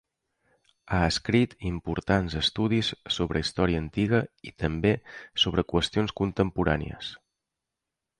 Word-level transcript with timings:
Ha 0.95 0.99
escrit 1.07 1.51
importants 1.71 2.37
estudis 2.39 2.89
sobre 3.17 3.41
història 3.45 3.81
antiga 3.81 4.21
i 4.53 4.53
també 4.63 4.95
sobre 5.45 5.65
qüestions 5.75 6.15
contemporànies. 6.23 7.13